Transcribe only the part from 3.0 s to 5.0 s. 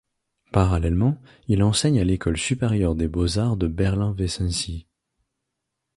beaux-arts de Berlin-Weissensee.